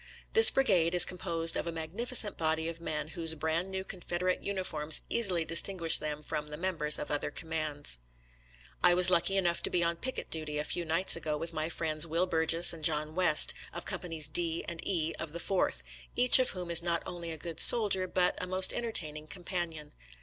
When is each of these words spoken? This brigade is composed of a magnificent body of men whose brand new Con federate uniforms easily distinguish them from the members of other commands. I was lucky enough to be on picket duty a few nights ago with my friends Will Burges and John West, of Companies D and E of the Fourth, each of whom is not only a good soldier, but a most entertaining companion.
This 0.33 0.49
brigade 0.49 0.95
is 0.95 1.05
composed 1.05 1.55
of 1.55 1.67
a 1.67 1.71
magnificent 1.71 2.35
body 2.35 2.67
of 2.67 2.81
men 2.81 3.09
whose 3.09 3.35
brand 3.35 3.67
new 3.67 3.83
Con 3.83 4.01
federate 4.01 4.41
uniforms 4.41 5.03
easily 5.11 5.45
distinguish 5.45 5.99
them 5.99 6.23
from 6.23 6.47
the 6.47 6.57
members 6.57 6.97
of 6.97 7.11
other 7.11 7.29
commands. 7.29 7.99
I 8.83 8.95
was 8.95 9.11
lucky 9.11 9.37
enough 9.37 9.61
to 9.61 9.69
be 9.69 9.83
on 9.83 9.97
picket 9.97 10.31
duty 10.31 10.57
a 10.57 10.63
few 10.63 10.85
nights 10.85 11.15
ago 11.15 11.37
with 11.37 11.53
my 11.53 11.69
friends 11.69 12.07
Will 12.07 12.25
Burges 12.25 12.73
and 12.73 12.83
John 12.83 13.13
West, 13.13 13.53
of 13.73 13.85
Companies 13.85 14.27
D 14.27 14.65
and 14.67 14.81
E 14.87 15.13
of 15.19 15.33
the 15.33 15.39
Fourth, 15.39 15.83
each 16.15 16.39
of 16.39 16.49
whom 16.49 16.71
is 16.71 16.81
not 16.81 17.03
only 17.05 17.29
a 17.29 17.37
good 17.37 17.59
soldier, 17.59 18.07
but 18.07 18.41
a 18.43 18.47
most 18.47 18.73
entertaining 18.73 19.27
companion. 19.27 19.91